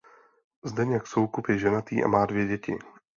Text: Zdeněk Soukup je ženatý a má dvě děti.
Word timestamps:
Zdeněk 0.65 1.07
Soukup 1.07 1.47
je 1.49 1.57
ženatý 1.57 2.03
a 2.03 2.07
má 2.07 2.25
dvě 2.25 2.47
děti. 2.47 2.77